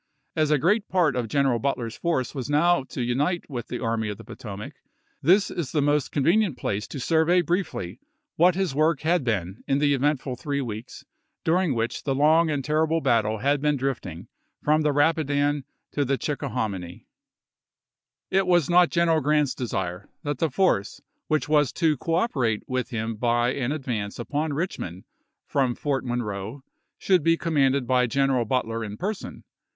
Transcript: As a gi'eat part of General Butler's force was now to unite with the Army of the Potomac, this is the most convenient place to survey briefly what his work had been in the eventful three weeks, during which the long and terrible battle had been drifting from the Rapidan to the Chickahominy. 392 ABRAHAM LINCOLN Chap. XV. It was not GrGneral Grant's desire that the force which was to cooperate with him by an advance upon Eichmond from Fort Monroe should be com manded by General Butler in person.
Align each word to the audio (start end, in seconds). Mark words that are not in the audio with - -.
As 0.35 0.49
a 0.49 0.57
gi'eat 0.57 0.87
part 0.87 1.15
of 1.15 1.27
General 1.27 1.59
Butler's 1.59 1.95
force 1.95 2.33
was 2.33 2.49
now 2.49 2.83
to 2.85 3.03
unite 3.03 3.47
with 3.51 3.67
the 3.67 3.77
Army 3.83 4.09
of 4.09 4.17
the 4.17 4.23
Potomac, 4.23 4.73
this 5.21 5.51
is 5.51 5.71
the 5.73 5.79
most 5.83 6.11
convenient 6.11 6.57
place 6.57 6.87
to 6.87 6.99
survey 6.99 7.41
briefly 7.41 7.99
what 8.35 8.55
his 8.55 8.73
work 8.73 9.01
had 9.01 9.23
been 9.23 9.63
in 9.67 9.77
the 9.77 9.93
eventful 9.93 10.37
three 10.37 10.59
weeks, 10.59 11.05
during 11.43 11.75
which 11.75 12.01
the 12.01 12.15
long 12.15 12.49
and 12.49 12.65
terrible 12.65 12.99
battle 12.99 13.37
had 13.37 13.61
been 13.61 13.77
drifting 13.77 14.27
from 14.63 14.81
the 14.81 14.91
Rapidan 14.91 15.65
to 15.91 16.03
the 16.03 16.17
Chickahominy. 16.17 17.05
392 18.31 18.39
ABRAHAM 18.39 18.39
LINCOLN 18.39 18.39
Chap. 18.39 18.39
XV. 18.39 18.39
It 18.39 18.47
was 18.47 18.69
not 18.71 18.89
GrGneral 19.19 19.23
Grant's 19.23 19.53
desire 19.53 20.09
that 20.23 20.39
the 20.39 20.49
force 20.49 21.01
which 21.27 21.47
was 21.47 21.71
to 21.73 21.95
cooperate 21.97 22.63
with 22.67 22.89
him 22.89 23.17
by 23.17 23.53
an 23.53 23.71
advance 23.71 24.17
upon 24.17 24.49
Eichmond 24.53 25.03
from 25.45 25.75
Fort 25.75 26.03
Monroe 26.03 26.63
should 26.97 27.21
be 27.21 27.37
com 27.37 27.53
manded 27.53 27.85
by 27.85 28.07
General 28.07 28.45
Butler 28.45 28.83
in 28.83 28.97
person. 28.97 29.43